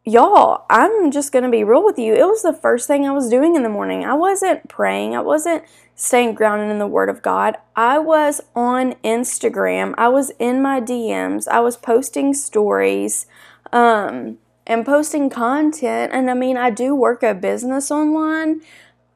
y'all, 0.04 0.66
I'm 0.70 1.12
just 1.12 1.32
going 1.32 1.44
to 1.44 1.50
be 1.52 1.64
real 1.64 1.84
with 1.84 2.00
you. 2.00 2.14
It 2.14 2.26
was 2.26 2.42
the 2.42 2.54
first 2.54 2.88
thing 2.88 3.06
I 3.06 3.12
was 3.12 3.30
doing 3.30 3.56
in 3.56 3.64
the 3.64 3.70
morning. 3.70 4.04
I 4.04 4.14
wasn't 4.14 4.68
praying, 4.68 5.16
I 5.16 5.22
wasn't 5.22 5.64
staying 5.96 6.34
grounded 6.34 6.72
in 6.72 6.80
the 6.80 6.88
Word 6.88 7.10
of 7.10 7.22
God. 7.22 7.58
I 7.76 8.00
was 8.00 8.42
on 8.56 8.94
Instagram, 9.04 9.94
I 9.98 10.08
was 10.08 10.32
in 10.40 10.62
my 10.62 10.82
DMs, 10.82 11.48
I 11.48 11.60
was 11.60 11.78
posting 11.78 12.34
stories. 12.34 13.26
Um, 13.72 14.40
and 14.70 14.86
posting 14.86 15.32
content. 15.32 16.14
And 16.14 16.30
I 16.30 16.36
mean, 16.36 16.56
I 16.56 16.70
do 16.70 16.96
work 16.96 17.24
a 17.24 17.34
business 17.34 17.90
online, 17.90 18.62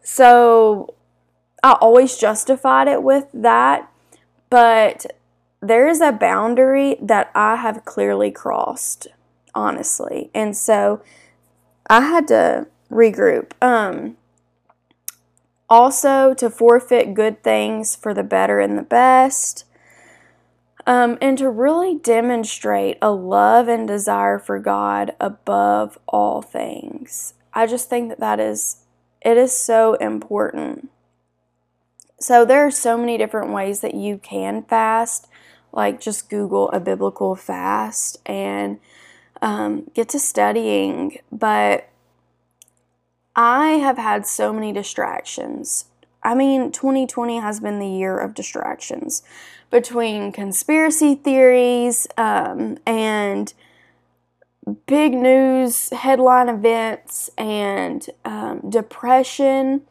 so 0.02 0.96
I 1.62 1.74
always 1.74 2.18
justified 2.18 2.88
it 2.88 3.04
with 3.04 3.28
that. 3.34 3.90
But 4.50 5.06
there 5.64 5.88
is 5.88 6.02
a 6.02 6.12
boundary 6.12 6.98
that 7.02 7.32
I 7.34 7.56
have 7.56 7.86
clearly 7.86 8.32
crossed, 8.32 9.08
honestly. 9.56 10.30
And 10.34 10.56
so 10.58 11.02
I 11.90 12.02
had 12.02 12.28
to 12.28 12.68
regroup. 12.92 13.52
Um, 13.62 14.18
also, 15.70 16.34
to 16.36 16.50
forfeit 16.50 17.14
good 17.14 17.42
things 17.42 17.96
for 17.96 18.14
the 18.14 18.24
better 18.24 18.60
and 18.60 18.78
the 18.78 18.84
best. 18.84 19.66
Um, 20.86 21.18
and 21.22 21.38
to 21.38 21.50
really 21.50 21.96
demonstrate 21.98 22.98
a 23.02 23.12
love 23.12 23.70
and 23.70 23.88
desire 23.88 24.38
for 24.38 24.60
God 24.60 25.16
above 25.20 25.98
all 26.08 26.42
things. 26.42 27.36
I 27.54 27.68
just 27.68 27.90
think 27.90 28.10
that 28.10 28.20
that 28.20 28.40
is, 28.42 28.84
it 29.22 29.38
is 29.38 29.56
so 29.56 29.94
important. 29.96 30.90
So 32.20 32.44
there 32.44 32.66
are 32.66 32.72
so 32.72 32.98
many 32.98 33.18
different 33.18 33.54
ways 33.54 33.80
that 33.80 33.96
you 33.96 34.18
can 34.18 34.64
fast. 34.64 35.28
Like 35.74 36.00
just 36.00 36.30
Google 36.30 36.70
a 36.70 36.80
biblical 36.80 37.36
fast 37.36 38.18
and 38.26 38.80
um, 39.42 39.90
get 39.94 40.10
to 40.10 40.20
studying. 40.20 41.18
But 41.32 41.90
I 43.36 43.72
have 43.72 43.98
had 43.98 44.28
so 44.28 44.54
many 44.54 44.72
distractions. 44.72 45.86
I 46.22 46.36
mean, 46.36 46.72
2020 46.72 47.40
has 47.40 47.60
been 47.60 47.80
the 47.80 47.88
year 47.88 48.18
of 48.18 48.34
distractions 48.34 49.24
between 49.72 50.32
conspiracy 50.32 51.16
theories 51.16 52.08
um, 52.16 52.78
and 52.86 53.54
big 54.86 55.14
news 55.14 55.90
headline 55.90 56.48
events 56.48 57.30
and 57.38 58.08
um, 58.24 58.70
depression 58.70 59.82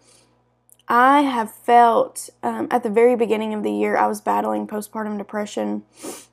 I 0.92 1.22
have 1.22 1.50
felt 1.50 2.28
um, 2.42 2.68
at 2.70 2.82
the 2.82 2.90
very 2.90 3.16
beginning 3.16 3.54
of 3.54 3.62
the 3.62 3.72
year, 3.72 3.96
I 3.96 4.06
was 4.06 4.20
battling 4.20 4.66
postpartum 4.66 5.16
depression, 5.16 5.84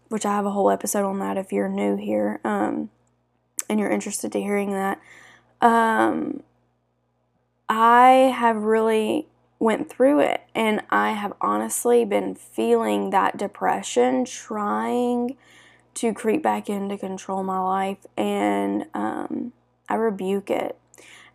which 0.09 0.25
I 0.25 0.35
have 0.35 0.45
a 0.45 0.51
whole 0.51 0.69
episode 0.69 1.05
on 1.05 1.19
that 1.19 1.37
if 1.37 1.53
you're 1.53 1.69
new 1.69 1.95
here 1.95 2.41
um, 2.43 2.89
and 3.69 3.79
you're 3.79 3.89
interested 3.89 4.33
to 4.33 4.41
hearing 4.41 4.73
that. 4.73 4.99
Um, 5.61 6.43
I 7.69 8.35
have 8.37 8.57
really 8.57 9.27
went 9.59 9.89
through 9.89 10.19
it 10.19 10.41
and 10.53 10.81
I 10.89 11.13
have 11.13 11.31
honestly 11.39 12.03
been 12.03 12.35
feeling 12.35 13.11
that 13.11 13.37
depression, 13.37 14.25
trying 14.25 15.37
to 15.93 16.13
creep 16.13 16.43
back 16.43 16.69
in 16.69 16.89
to 16.89 16.97
control 16.97 17.43
my 17.43 17.59
life, 17.59 18.05
and 18.17 18.87
um, 18.93 19.53
I 19.87 19.95
rebuke 19.95 20.49
it. 20.49 20.77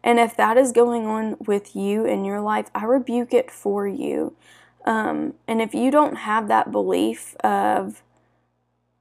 And 0.05 0.21
if 0.21 0.37
that 0.37 0.59
is 0.59 0.71
going 0.71 1.07
on 1.07 1.37
with 1.41 1.75
you 1.75 2.05
in 2.05 2.27
your 2.27 2.43
life, 2.43 2.71
I 2.75 2.85
rebuke 2.85 3.33
it 3.33 3.51
for 3.51 3.89
you. 3.89 4.37
Um, 4.85 5.33
and 5.49 5.63
if 5.63 5.75
you 5.75 5.91
don't 5.91 6.17
have 6.17 6.47
that 6.49 6.71
belief 6.71 7.35
of 7.37 8.03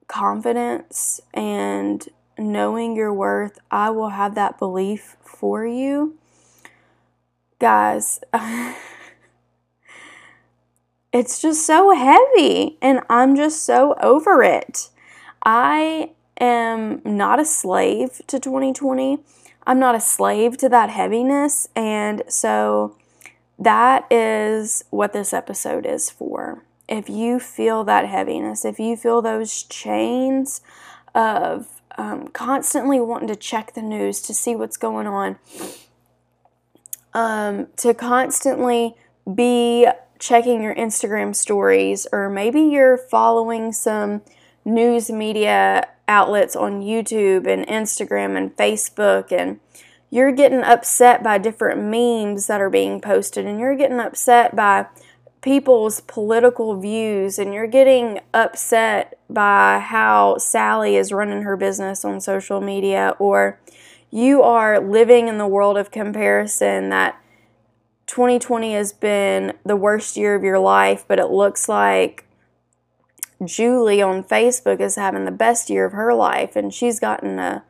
confidence 0.08 1.20
and 1.34 2.08
knowing 2.38 2.96
your 2.96 3.14
worth, 3.14 3.60
I 3.70 3.90
will 3.90 4.12
have 4.12 4.34
that 4.36 4.58
belief 4.58 5.18
for 5.22 5.68
you. 5.68 6.18
Guys, 7.60 8.22
it's 11.14 11.42
just 11.42 11.66
so 11.66 11.94
heavy, 11.94 12.78
and 12.82 13.02
I'm 13.10 13.36
just 13.36 13.64
so 13.64 13.96
over 14.02 14.42
it. 14.42 14.90
I 15.46 16.12
am 16.40 17.02
not 17.04 17.42
a 17.42 17.46
slave 17.46 18.22
to 18.28 18.40
2020. 18.40 19.20
I'm 19.66 19.80
not 19.80 19.96
a 19.96 20.00
slave 20.00 20.58
to 20.58 20.70
that 20.70 20.90
heaviness. 20.90 21.68
And 21.76 22.24
so 22.28 22.96
that 23.58 24.12
is 24.12 24.84
what 24.90 25.14
this 25.14 25.34
episode 25.34 25.86
is 25.86 26.10
for. 26.10 26.64
If 26.90 27.10
you 27.10 27.40
feel 27.40 27.84
that 27.86 28.08
heaviness, 28.08 28.66
if 28.66 28.80
you 28.80 28.98
feel 28.98 29.22
those 29.22 29.64
chains 29.64 30.62
of 31.16 31.82
um, 31.98 32.28
constantly 32.30 33.00
wanting 33.00 33.28
to 33.30 33.36
check 33.36 33.74
the 33.74 33.82
news 33.82 34.22
to 34.24 34.34
see 34.34 34.56
what's 34.56 34.78
going 34.78 35.08
on, 35.08 35.38
um, 37.14 37.68
to 37.78 37.94
constantly 37.94 38.96
be 39.34 39.88
checking 40.20 40.64
your 40.64 40.76
Instagram 40.76 41.36
stories, 41.36 42.08
or 42.12 42.30
maybe 42.30 42.62
you're 42.62 42.98
following 42.98 43.72
some 43.72 44.22
news 44.66 45.10
media 45.10 45.88
outlets 46.08 46.56
on 46.56 46.82
YouTube 46.82 47.48
and 47.48 47.66
Instagram 47.68 48.38
and 48.38 48.56
Facebook 48.56 49.32
and 49.32 49.60
you're 50.10 50.32
getting 50.32 50.62
upset 50.62 51.24
by 51.24 51.38
different 51.38 51.82
memes 51.82 52.48
that 52.48 52.62
are 52.62 52.70
being 52.70 53.02
posted 53.02 53.46
and 53.46 53.60
you're 53.60 53.76
getting 53.76 54.00
upset 54.00 54.56
by 54.56 54.86
people's 55.42 56.02
political 56.02 56.80
views 56.80 57.40
and 57.40 57.54
you're 57.54 57.68
getting 57.68 58.20
upset 58.34 59.18
by 59.30 59.80
how 59.80 60.38
Sally 60.38 60.96
is 60.96 61.12
running 61.12 61.42
her 61.42 61.58
business 61.58 62.06
on 62.06 62.22
social 62.22 62.62
media 62.62 63.16
or 63.20 63.60
you 64.12 64.44
are 64.44 64.80
living 64.80 65.28
in 65.28 65.40
the 65.40 65.48
world 65.48 65.78
of 65.78 65.90
comparison 65.90 66.90
that 66.90 67.20
2020 68.06 68.74
has 68.74 68.94
been 68.94 69.54
the 69.66 69.76
worst 69.76 70.16
year 70.16 70.36
of 70.36 70.44
your 70.44 70.60
life, 70.60 71.04
but 71.08 71.18
it 71.18 71.32
looks 71.32 71.68
like 71.68 72.26
Julie 73.44 74.02
on 74.02 74.24
Facebook 74.24 74.80
is 74.80 74.96
having 74.96 75.26
the 75.26 75.32
best 75.32 75.70
year 75.70 75.86
of 75.86 75.94
her 75.94 76.14
life 76.14 76.56
and 76.56 76.74
she's 76.74 77.00
gotten 77.00 77.40
a 77.40 77.64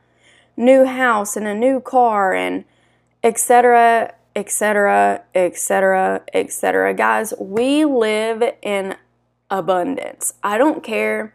new 0.56 0.86
house 0.86 1.36
and 1.36 1.48
a 1.48 1.56
new 1.56 1.80
car 1.80 2.34
and 2.34 2.66
etc 3.24 4.14
etc 4.36 5.24
etc 5.34 6.22
etc 6.34 6.94
guys 6.94 7.34
we 7.40 7.86
live 7.86 8.44
in 8.62 8.96
abundance. 9.50 10.34
I 10.44 10.58
don't 10.58 10.84
care 10.84 11.34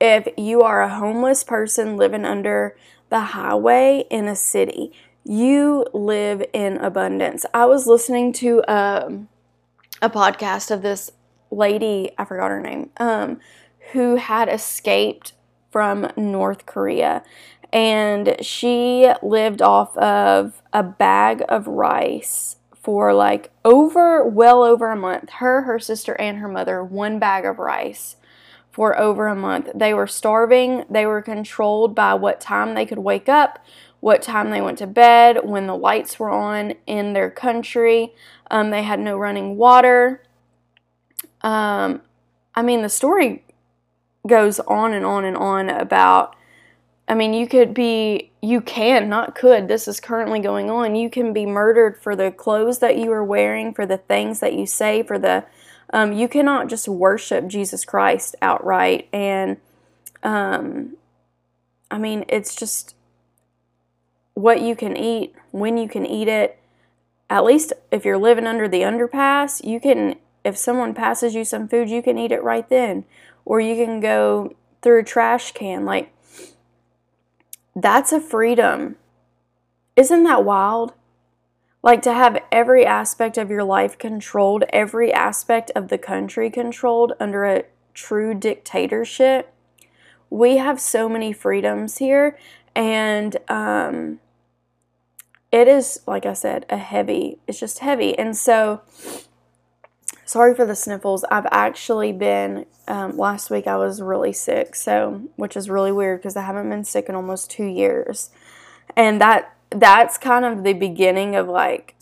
if 0.00 0.28
you 0.36 0.62
are 0.62 0.82
a 0.82 0.94
homeless 0.94 1.44
person 1.44 1.96
living 1.96 2.24
under 2.24 2.76
the 3.08 3.20
highway 3.20 4.04
in 4.10 4.28
a 4.28 4.36
city 4.36 4.92
you 5.24 5.84
live 5.92 6.42
in 6.52 6.76
abundance. 6.78 7.44
I 7.52 7.66
was 7.66 7.86
listening 7.86 8.32
to 8.34 8.62
um, 8.72 9.28
a 10.00 10.08
podcast 10.08 10.70
of 10.70 10.82
this 10.82 11.10
lady, 11.50 12.12
I 12.18 12.24
forgot 12.24 12.50
her 12.50 12.60
name, 12.60 12.90
um, 12.98 13.40
who 13.92 14.16
had 14.16 14.48
escaped 14.48 15.32
from 15.70 16.10
North 16.16 16.66
Korea. 16.66 17.22
And 17.72 18.36
she 18.40 19.12
lived 19.22 19.62
off 19.62 19.96
of 19.96 20.60
a 20.72 20.82
bag 20.82 21.44
of 21.48 21.66
rice 21.66 22.56
for 22.74 23.12
like 23.12 23.52
over, 23.64 24.24
well 24.24 24.64
over 24.64 24.90
a 24.90 24.96
month. 24.96 25.30
Her, 25.30 25.62
her 25.62 25.78
sister, 25.78 26.14
and 26.14 26.38
her 26.38 26.48
mother, 26.48 26.82
one 26.82 27.18
bag 27.18 27.44
of 27.44 27.58
rice 27.58 28.16
for 28.70 28.98
over 28.98 29.28
a 29.28 29.36
month. 29.36 29.68
They 29.74 29.94
were 29.94 30.06
starving. 30.06 30.84
They 30.88 31.06
were 31.06 31.22
controlled 31.22 31.94
by 31.94 32.14
what 32.14 32.40
time 32.40 32.74
they 32.74 32.86
could 32.86 32.98
wake 32.98 33.28
up, 33.28 33.64
what 34.00 34.22
time 34.22 34.50
they 34.50 34.60
went 34.60 34.78
to 34.78 34.86
bed, 34.86 35.40
when 35.44 35.66
the 35.66 35.76
lights 35.76 36.18
were 36.18 36.30
on 36.30 36.74
in 36.86 37.12
their 37.12 37.30
country. 37.30 38.14
Um, 38.50 38.70
they 38.70 38.82
had 38.82 38.98
no 38.98 39.16
running 39.16 39.56
water. 39.56 40.22
Um, 41.42 42.02
I 42.54 42.62
mean, 42.62 42.82
the 42.82 42.88
story 42.88 43.44
goes 44.26 44.60
on 44.60 44.92
and 44.92 45.04
on 45.04 45.24
and 45.24 45.36
on 45.36 45.70
about. 45.70 46.36
I 47.08 47.14
mean, 47.14 47.34
you 47.34 47.48
could 47.48 47.74
be, 47.74 48.30
you 48.40 48.60
can, 48.60 49.08
not 49.08 49.34
could, 49.34 49.66
this 49.66 49.88
is 49.88 49.98
currently 49.98 50.38
going 50.38 50.70
on. 50.70 50.94
You 50.94 51.10
can 51.10 51.32
be 51.32 51.44
murdered 51.44 52.00
for 52.00 52.14
the 52.14 52.30
clothes 52.30 52.78
that 52.78 52.98
you 52.98 53.10
are 53.10 53.24
wearing, 53.24 53.74
for 53.74 53.84
the 53.84 53.98
things 53.98 54.38
that 54.38 54.54
you 54.54 54.64
say, 54.64 55.02
for 55.02 55.18
the, 55.18 55.44
um, 55.92 56.12
you 56.12 56.28
cannot 56.28 56.68
just 56.68 56.86
worship 56.86 57.48
Jesus 57.48 57.84
Christ 57.84 58.36
outright. 58.40 59.08
And, 59.12 59.56
um, 60.22 60.96
I 61.90 61.98
mean, 61.98 62.24
it's 62.28 62.54
just 62.54 62.94
what 64.34 64.62
you 64.62 64.76
can 64.76 64.96
eat, 64.96 65.34
when 65.50 65.78
you 65.78 65.88
can 65.88 66.06
eat 66.06 66.28
it. 66.28 66.60
At 67.28 67.44
least 67.44 67.72
if 67.90 68.04
you're 68.04 68.18
living 68.18 68.46
under 68.46 68.68
the 68.68 68.82
underpass, 68.82 69.64
you 69.64 69.80
can, 69.80 70.14
if 70.44 70.56
someone 70.56 70.94
passes 70.94 71.34
you 71.34 71.44
some 71.44 71.68
food, 71.68 71.88
you 71.88 72.02
can 72.02 72.18
eat 72.18 72.32
it 72.32 72.42
right 72.42 72.68
then. 72.68 73.04
Or 73.44 73.60
you 73.60 73.74
can 73.74 74.00
go 74.00 74.54
through 74.82 75.00
a 75.00 75.04
trash 75.04 75.52
can. 75.52 75.84
Like, 75.84 76.12
that's 77.74 78.12
a 78.12 78.20
freedom. 78.20 78.96
Isn't 79.96 80.24
that 80.24 80.44
wild? 80.44 80.94
Like 81.82 82.02
to 82.02 82.12
have 82.12 82.42
every 82.52 82.84
aspect 82.84 83.38
of 83.38 83.50
your 83.50 83.64
life 83.64 83.96
controlled, 83.96 84.64
every 84.70 85.12
aspect 85.12 85.70
of 85.74 85.88
the 85.88 85.98
country 85.98 86.50
controlled 86.50 87.14
under 87.18 87.44
a 87.44 87.64
true 87.94 88.34
dictatorship. 88.34 89.54
We 90.28 90.58
have 90.58 90.80
so 90.80 91.08
many 91.08 91.32
freedoms 91.32 91.98
here, 91.98 92.38
and 92.74 93.36
um, 93.48 94.20
it 95.50 95.66
is, 95.66 96.00
like 96.06 96.26
I 96.26 96.34
said, 96.34 96.66
a 96.68 96.76
heavy, 96.76 97.38
it's 97.46 97.58
just 97.58 97.80
heavy. 97.80 98.16
And 98.16 98.36
so, 98.36 98.82
sorry 100.30 100.54
for 100.54 100.64
the 100.64 100.76
sniffles. 100.76 101.24
I've 101.28 101.48
actually 101.50 102.12
been, 102.12 102.64
um, 102.86 103.16
last 103.16 103.50
week 103.50 103.66
I 103.66 103.76
was 103.76 104.00
really 104.00 104.32
sick, 104.32 104.76
so, 104.76 105.22
which 105.34 105.56
is 105.56 105.68
really 105.68 105.90
weird 105.90 106.20
because 106.20 106.36
I 106.36 106.42
haven't 106.42 106.70
been 106.70 106.84
sick 106.84 107.08
in 107.08 107.16
almost 107.16 107.50
two 107.50 107.64
years. 107.64 108.30
And 108.94 109.20
that, 109.20 109.56
that's 109.70 110.18
kind 110.18 110.44
of 110.44 110.62
the 110.62 110.72
beginning 110.72 111.34
of 111.34 111.48
like, 111.48 111.96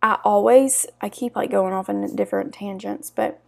I 0.00 0.18
always, 0.22 0.86
I 1.00 1.08
keep 1.08 1.34
like 1.34 1.50
going 1.50 1.72
off 1.72 1.88
in 1.88 2.14
different 2.14 2.54
tangents, 2.54 3.10
but 3.10 3.42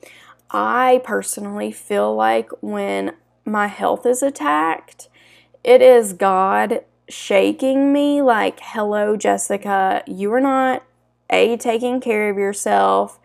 I 0.51 1.03
personally 1.05 1.71
feel 1.71 2.13
like 2.13 2.51
when 2.61 3.15
my 3.45 3.69
health 3.69 4.05
is 4.07 4.25
attacked, 4.25 5.09
it 5.63 5.81
is 5.81 6.15
God 6.15 6.85
shaking 7.09 7.93
me 7.93 8.23
like, 8.23 8.59
hello, 8.61 9.17
Jessica, 9.17 10.03
you 10.09 10.33
are 10.33 10.41
not 10.41 10.83
A, 11.31 11.57
taking 11.57 12.01
care 12.01 12.29
of 12.29 12.39
yourself, 12.39 13.21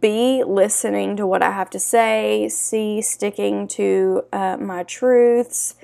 B, 0.00 0.44
listening 0.44 1.16
to 1.16 1.26
what 1.26 1.42
I 1.42 1.50
have 1.50 1.70
to 1.70 1.80
say, 1.80 2.48
C, 2.48 3.02
sticking 3.02 3.66
to 3.68 4.24
uh, 4.32 4.56
my 4.58 4.84
truths, 4.84 5.74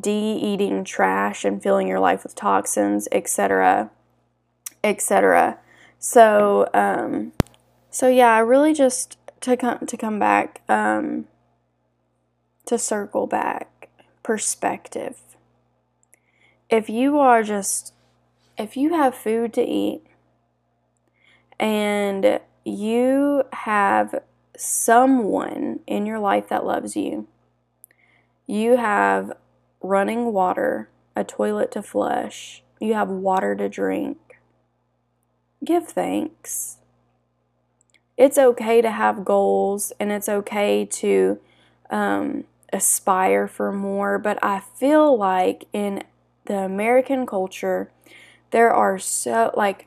D, 0.00 0.10
eating 0.42 0.82
trash 0.82 1.44
and 1.44 1.62
filling 1.62 1.86
your 1.86 2.00
life 2.00 2.24
with 2.24 2.34
toxins, 2.34 3.06
etc., 3.12 3.90
etc. 4.82 5.58
So, 5.98 6.68
um, 6.74 7.32
so 7.90 8.08
yeah, 8.08 8.32
I 8.32 8.40
really 8.40 8.72
just 8.72 9.18
to 9.42 9.56
come 9.56 9.86
to 9.86 9.96
come 9.96 10.18
back, 10.18 10.62
um, 10.68 11.26
to 12.64 12.76
circle 12.76 13.26
back, 13.26 13.88
perspective 14.22 15.20
if 16.68 16.88
you 16.88 17.18
are 17.18 17.42
just, 17.42 17.92
if 18.58 18.76
you 18.76 18.94
have 18.94 19.14
food 19.14 19.52
to 19.54 19.62
eat 19.62 20.02
and 21.58 22.40
you 22.66 23.44
have 23.52 24.22
someone 24.56 25.80
in 25.86 26.04
your 26.04 26.18
life 26.18 26.48
that 26.48 26.66
loves 26.66 26.96
you, 26.96 27.28
you 28.46 28.76
have 28.76 29.32
running 29.80 30.32
water, 30.32 30.88
a 31.14 31.22
toilet 31.22 31.70
to 31.72 31.82
flush, 31.82 32.62
you 32.80 32.94
have 32.94 33.08
water 33.08 33.54
to 33.54 33.68
drink, 33.68 34.18
give 35.64 35.86
thanks. 35.86 36.78
It's 38.16 38.38
okay 38.38 38.80
to 38.80 38.90
have 38.90 39.24
goals 39.24 39.92
and 40.00 40.10
it's 40.10 40.28
okay 40.28 40.86
to 40.86 41.38
um, 41.90 42.44
aspire 42.72 43.46
for 43.46 43.70
more, 43.70 44.18
but 44.18 44.42
I 44.42 44.60
feel 44.60 45.16
like 45.16 45.66
in 45.72 46.02
the 46.46 46.58
American 46.58 47.26
culture, 47.26 47.90
there 48.50 48.72
are 48.72 48.98
so, 48.98 49.52
like, 49.56 49.85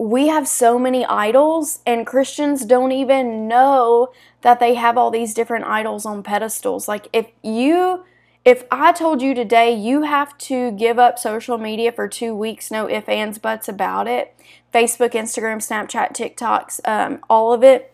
we 0.00 0.28
have 0.28 0.48
so 0.48 0.78
many 0.78 1.04
idols, 1.04 1.80
and 1.84 2.06
Christians 2.06 2.64
don't 2.64 2.90
even 2.90 3.46
know 3.46 4.10
that 4.40 4.58
they 4.58 4.72
have 4.72 4.96
all 4.96 5.10
these 5.10 5.34
different 5.34 5.66
idols 5.66 6.06
on 6.06 6.22
pedestals. 6.22 6.88
Like, 6.88 7.08
if 7.12 7.26
you, 7.42 8.04
if 8.42 8.64
I 8.70 8.92
told 8.92 9.20
you 9.20 9.34
today 9.34 9.74
you 9.74 10.04
have 10.04 10.38
to 10.38 10.70
give 10.70 10.98
up 10.98 11.18
social 11.18 11.58
media 11.58 11.92
for 11.92 12.08
two 12.08 12.34
weeks, 12.34 12.70
no 12.70 12.88
ifs, 12.88 13.10
ands, 13.10 13.36
buts 13.36 13.68
about 13.68 14.08
it 14.08 14.34
Facebook, 14.72 15.10
Instagram, 15.10 15.58
Snapchat, 15.58 16.14
TikToks, 16.16 16.80
um, 16.88 17.18
all 17.28 17.52
of 17.52 17.62
it, 17.62 17.92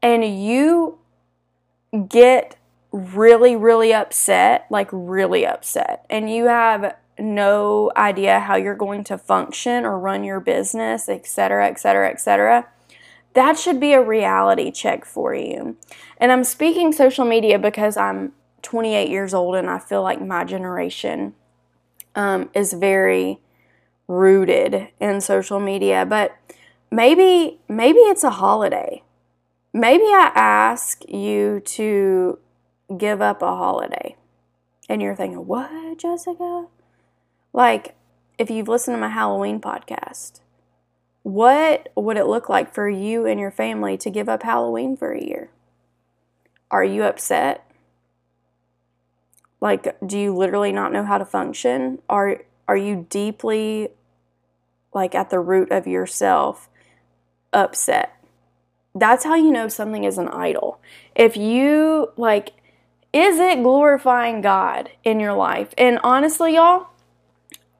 and 0.00 0.24
you 0.24 1.00
get 2.08 2.56
really, 2.92 3.56
really 3.56 3.92
upset, 3.92 4.66
like 4.70 4.88
really 4.92 5.44
upset, 5.44 6.06
and 6.08 6.32
you 6.32 6.44
have 6.44 6.94
no 7.18 7.90
idea 7.96 8.40
how 8.40 8.56
you're 8.56 8.74
going 8.74 9.04
to 9.04 9.18
function 9.18 9.84
or 9.84 9.98
run 9.98 10.24
your 10.24 10.40
business, 10.40 11.08
etc., 11.08 11.68
etc., 11.68 12.10
etc., 12.10 12.68
that 13.34 13.58
should 13.58 13.78
be 13.78 13.92
a 13.92 14.02
reality 14.02 14.70
check 14.70 15.04
for 15.04 15.34
you. 15.34 15.76
And 16.16 16.32
I'm 16.32 16.44
speaking 16.44 16.92
social 16.92 17.24
media 17.24 17.58
because 17.58 17.96
I'm 17.96 18.32
28 18.62 19.08
years 19.08 19.34
old 19.34 19.54
and 19.54 19.70
I 19.70 19.78
feel 19.78 20.02
like 20.02 20.20
my 20.20 20.44
generation 20.44 21.34
um, 22.14 22.50
is 22.54 22.72
very 22.72 23.38
rooted 24.08 24.88
in 24.98 25.20
social 25.20 25.60
media. 25.60 26.04
But 26.04 26.36
maybe 26.90 27.60
maybe 27.68 27.98
it's 27.98 28.24
a 28.24 28.30
holiday. 28.30 29.02
Maybe 29.72 30.04
I 30.04 30.32
ask 30.34 31.08
you 31.08 31.60
to 31.60 32.38
give 32.96 33.20
up 33.20 33.42
a 33.42 33.54
holiday. 33.54 34.16
And 34.88 35.02
you're 35.02 35.14
thinking, 35.14 35.46
what, 35.46 35.98
Jessica? 35.98 36.66
Like, 37.52 37.96
if 38.38 38.50
you've 38.50 38.68
listened 38.68 38.96
to 38.96 39.00
my 39.00 39.08
Halloween 39.08 39.60
podcast, 39.60 40.40
what 41.22 41.90
would 41.96 42.16
it 42.16 42.26
look 42.26 42.48
like 42.48 42.72
for 42.72 42.88
you 42.88 43.26
and 43.26 43.38
your 43.38 43.50
family 43.50 43.96
to 43.98 44.10
give 44.10 44.28
up 44.28 44.42
Halloween 44.42 44.96
for 44.96 45.12
a 45.12 45.22
year? 45.22 45.50
Are 46.70 46.84
you 46.84 47.02
upset? 47.02 47.64
Like, 49.60 49.96
do 50.06 50.18
you 50.18 50.34
literally 50.34 50.72
not 50.72 50.92
know 50.92 51.04
how 51.04 51.18
to 51.18 51.24
function? 51.24 52.00
Are 52.08 52.42
are 52.68 52.76
you 52.76 53.06
deeply 53.08 53.88
like 54.94 55.14
at 55.14 55.30
the 55.30 55.40
root 55.40 55.70
of 55.72 55.86
yourself 55.86 56.68
upset? 57.52 58.14
That's 58.94 59.24
how 59.24 59.34
you 59.34 59.50
know 59.50 59.68
something 59.68 60.04
is 60.04 60.18
an 60.18 60.28
idol. 60.28 60.80
If 61.14 61.36
you 61.36 62.12
like 62.16 62.52
is 63.12 63.38
it 63.38 63.62
glorifying 63.62 64.42
God 64.42 64.90
in 65.02 65.18
your 65.18 65.32
life? 65.32 65.72
And 65.78 65.98
honestly, 66.02 66.54
y'all, 66.54 66.88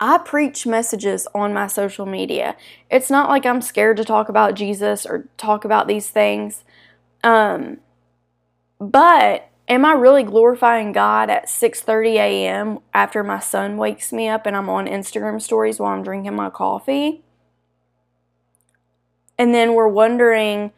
I 0.00 0.18
preach 0.18 0.66
messages 0.66 1.26
on 1.34 1.52
my 1.52 1.66
social 1.66 2.06
media. 2.06 2.56
It's 2.90 3.10
not 3.10 3.28
like 3.28 3.44
I'm 3.44 3.60
scared 3.60 3.96
to 3.96 4.04
talk 4.04 4.28
about 4.28 4.54
Jesus 4.54 5.04
or 5.04 5.28
talk 5.36 5.64
about 5.64 5.88
these 5.88 6.08
things. 6.08 6.64
Um, 7.24 7.78
but 8.78 9.50
am 9.66 9.84
I 9.84 9.92
really 9.92 10.22
glorifying 10.22 10.92
God 10.92 11.30
at 11.30 11.46
6:30 11.48 12.14
a.m. 12.14 12.78
after 12.94 13.24
my 13.24 13.40
son 13.40 13.76
wakes 13.76 14.12
me 14.12 14.28
up 14.28 14.46
and 14.46 14.56
I'm 14.56 14.68
on 14.68 14.86
Instagram 14.86 15.42
stories 15.42 15.80
while 15.80 15.92
I'm 15.92 16.04
drinking 16.04 16.36
my 16.36 16.50
coffee? 16.50 17.24
And 19.36 19.54
then 19.54 19.74
we're 19.74 19.88
wondering, 19.88 20.72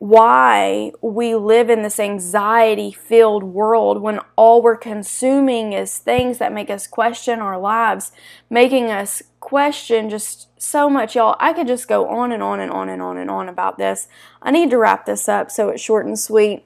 why 0.00 0.90
we 1.02 1.34
live 1.34 1.68
in 1.68 1.82
this 1.82 2.00
anxiety 2.00 2.90
filled 2.90 3.42
world 3.42 4.00
when 4.00 4.18
all 4.34 4.62
we're 4.62 4.74
consuming 4.74 5.74
is 5.74 5.98
things 5.98 6.38
that 6.38 6.54
make 6.54 6.70
us 6.70 6.86
question 6.86 7.38
our 7.38 7.58
lives, 7.58 8.10
making 8.48 8.90
us 8.90 9.22
question 9.40 10.08
just 10.08 10.48
so 10.58 10.88
much, 10.88 11.14
y'all. 11.14 11.36
I 11.38 11.52
could 11.52 11.66
just 11.66 11.86
go 11.86 12.08
on 12.08 12.32
and 12.32 12.42
on 12.42 12.60
and 12.60 12.72
on 12.72 12.88
and 12.88 13.02
on 13.02 13.18
and 13.18 13.30
on 13.30 13.46
about 13.46 13.76
this. 13.76 14.08
I 14.40 14.50
need 14.50 14.70
to 14.70 14.78
wrap 14.78 15.04
this 15.04 15.28
up 15.28 15.50
so 15.50 15.68
it's 15.68 15.82
short 15.82 16.06
and 16.06 16.18
sweet. 16.18 16.64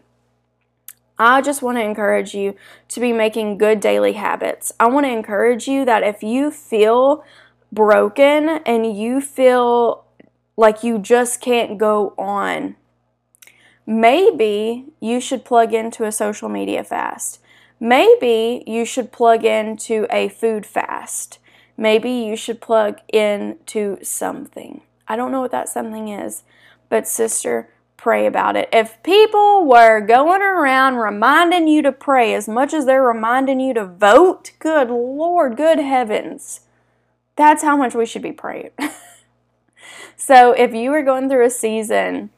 I 1.19 1.41
just 1.41 1.61
want 1.61 1.77
to 1.79 1.83
encourage 1.83 2.37
you 2.37 2.55
to 2.87 3.01
be 3.01 3.13
making 3.13 3.59
good 3.59 3.81
daily 3.81 4.13
habits. 4.13 4.73
I 4.79 4.87
want 4.87 5.07
to 5.07 5.13
encourage 5.13 5.67
you 5.67 5.85
that 5.87 6.05
if 6.05 6.23
you 6.23 6.53
feel 6.53 7.25
broken 7.73 8.61
and 8.65 8.97
you 8.97 9.21
feel 9.21 10.05
like 10.57 10.85
you 10.85 11.01
just 11.01 11.41
can't 11.41 11.79
go 11.79 12.15
on, 12.17 12.77
maybe 13.87 14.87
you 15.01 15.21
should 15.21 15.45
plug 15.45 15.73
into 15.73 16.05
a 16.05 16.13
social 16.13 16.49
media 16.49 16.85
fast. 16.85 17.41
Maybe 17.81 18.63
you 18.67 18.85
should 18.85 19.13
plug 19.13 19.45
into 19.45 20.07
a 20.11 20.29
food 20.29 20.65
fast. 20.65 21.39
Maybe 21.77 22.11
you 22.11 22.37
should 22.37 22.61
plug 22.61 23.01
into 23.09 23.99
something. 24.03 24.83
I 25.09 25.17
don't 25.17 25.33
know 25.33 25.41
what 25.41 25.51
that 25.51 25.69
something 25.69 26.09
is, 26.09 26.45
but 26.89 27.07
sister, 27.09 27.69
pray 27.97 28.27
about 28.27 28.57
it. 28.57 28.69
If 28.73 29.03
people 29.03 29.65
were 29.65 30.01
going 30.01 30.43
around 30.43 30.97
reminding 30.97 31.69
you 31.69 31.83
to 31.83 31.93
pray 31.93 32.35
as 32.35 32.49
much 32.49 32.73
as 32.73 32.87
they're 32.87 33.03
reminding 33.03 33.61
you 33.61 33.75
to 33.75 33.87
vote, 33.87 34.53
good 34.59 34.91
Lord, 34.91 35.57
good 35.57 35.79
heavens, 35.79 36.61
that's 37.37 37.63
how 37.63 37.77
much 37.77 37.95
we 37.95 38.07
should 38.07 38.23
be 38.23 38.33
praying. 38.33 38.71
so 40.17 40.53
if 40.53 40.73
you 40.75 40.93
are 40.93 41.03
going 41.03 41.29
through 41.29 41.47
a 41.47 41.51
season, 41.51 42.31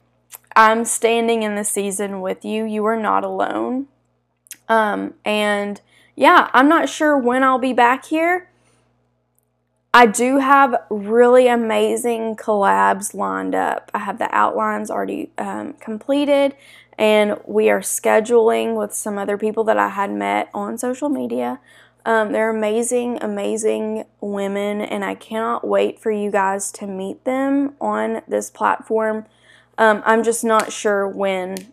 I'm 0.57 0.87
standing 0.87 1.43
in 1.43 1.55
the 1.55 1.65
season 1.65 2.23
with 2.23 2.45
you. 2.45 2.65
You 2.65 2.85
are 2.87 2.97
not 2.97 3.23
alone. 3.23 3.89
Um, 4.69 5.15
and 5.25 5.81
yeah, 6.17 6.49
I'm 6.55 6.69
not 6.69 6.89
sure 6.89 7.17
when 7.17 7.45
I'll 7.45 7.59
be 7.59 7.75
back 7.75 8.07
here. 8.07 8.49
I 9.93 10.07
do 10.07 10.39
have 10.39 10.75
really 10.91 11.47
amazing 11.47 12.37
collabs 12.37 13.15
lined 13.15 13.55
up. 13.55 13.91
I 13.95 14.01
have 14.01 14.19
the 14.19 14.35
outlines 14.35 14.91
already 14.91 15.31
um, 15.39 15.75
completed, 15.75 16.55
and 16.99 17.39
we 17.47 17.71
are 17.71 17.81
scheduling 17.81 18.77
with 18.77 18.93
some 18.93 19.17
other 19.17 19.39
people 19.39 19.65
that 19.65 19.79
I 19.79 19.91
had 19.91 20.11
met 20.11 20.51
on 20.53 20.77
social 20.77 21.09
media. 21.09 21.61
Um, 22.05 22.33
they're 22.33 22.51
amazing, 22.51 23.19
amazing 23.23 24.05
women, 24.21 24.81
and 24.81 25.05
I 25.05 25.15
cannot 25.15 25.67
wait 25.67 25.99
for 25.99 26.11
you 26.11 26.31
guys 26.31 26.71
to 26.73 26.87
meet 26.87 27.25
them 27.25 27.75
on 27.81 28.21
this 28.29 28.51
platform. 28.51 29.25
Um, 29.79 30.03
I'm 30.05 30.23
just 30.23 30.45
not 30.45 30.73
sure 30.73 31.07
when 31.09 31.73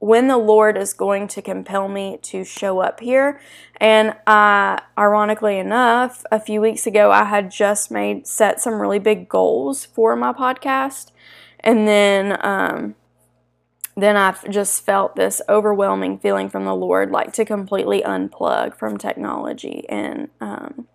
when 0.00 0.28
the 0.28 0.38
Lord 0.38 0.76
is 0.76 0.92
going 0.92 1.26
to 1.28 1.42
compel 1.42 1.88
me 1.88 2.18
to 2.22 2.44
show 2.44 2.78
up 2.78 3.00
here. 3.00 3.40
And 3.78 4.14
uh, 4.26 4.78
ironically 4.96 5.58
enough, 5.58 6.24
a 6.30 6.38
few 6.38 6.60
weeks 6.60 6.86
ago, 6.86 7.10
I 7.10 7.24
had 7.24 7.50
just 7.50 7.90
made 7.90 8.26
set 8.26 8.60
some 8.60 8.80
really 8.80 9.00
big 9.00 9.28
goals 9.28 9.84
for 9.84 10.14
my 10.14 10.32
podcast, 10.32 11.10
and 11.60 11.88
then 11.88 12.38
um, 12.44 12.94
then 13.96 14.16
I 14.16 14.36
just 14.48 14.84
felt 14.84 15.16
this 15.16 15.42
overwhelming 15.48 16.18
feeling 16.18 16.48
from 16.48 16.64
the 16.64 16.74
Lord, 16.74 17.10
like 17.10 17.32
to 17.32 17.44
completely 17.44 18.02
unplug 18.02 18.76
from 18.76 18.98
technology, 18.98 19.84
and 19.88 20.28
um, 20.40 20.86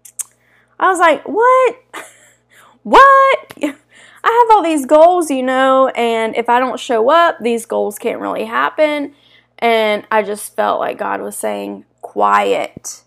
I 0.79 0.89
was 0.89 0.99
like, 0.99 1.27
"What? 1.27 1.75
what?" 2.83 3.75
I 4.23 4.45
have 4.47 4.55
all 4.55 4.63
these 4.63 4.85
goals, 4.85 5.29
you 5.29 5.43
know, 5.43 5.89
and 5.89 6.35
if 6.35 6.47
I 6.47 6.59
don't 6.59 6.79
show 6.79 7.09
up, 7.09 7.37
these 7.41 7.65
goals 7.65 7.99
can't 7.99 8.21
really 8.21 8.45
happen. 8.45 9.13
And 9.59 10.07
I 10.09 10.23
just 10.23 10.55
felt 10.55 10.79
like 10.79 10.97
God 10.97 11.21
was 11.21 11.35
saying, 11.35 11.85
quiet. 12.01 13.03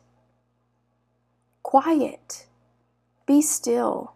Quiet. 1.62 2.46
Be 3.26 3.40
still. 3.40 4.12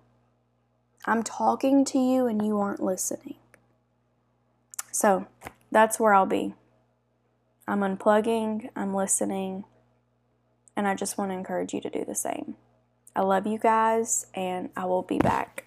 I'm 1.06 1.22
talking 1.22 1.84
to 1.86 1.98
you 1.98 2.26
and 2.26 2.44
you 2.44 2.58
aren't 2.58 2.82
listening. 2.82 3.36
So 4.92 5.26
that's 5.70 5.98
where 5.98 6.12
I'll 6.12 6.26
be. 6.26 6.54
I'm 7.66 7.80
unplugging, 7.80 8.68
I'm 8.74 8.94
listening, 8.94 9.64
and 10.76 10.88
I 10.88 10.94
just 10.94 11.16
want 11.16 11.30
to 11.30 11.36
encourage 11.36 11.72
you 11.72 11.80
to 11.80 11.90
do 11.90 12.04
the 12.04 12.16
same. 12.16 12.56
I 13.14 13.22
love 13.22 13.46
you 13.46 13.58
guys, 13.58 14.26
and 14.34 14.70
I 14.76 14.86
will 14.86 15.02
be 15.02 15.18
back 15.18 15.66